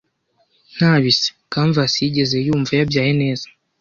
nta 0.75 0.93
bise 1.01 1.27
canvas 1.53 1.93
yigeze 2.03 2.37
yumva 2.45 2.71
yabyaye 2.79 3.11
neza 3.21 3.45